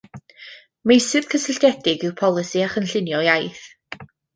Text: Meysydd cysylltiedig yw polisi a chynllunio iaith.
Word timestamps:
Meysydd 0.91 1.29
cysylltiedig 1.35 2.09
yw 2.11 2.17
polisi 2.25 2.67
a 2.71 2.75
chynllunio 2.75 3.25
iaith. 3.31 3.67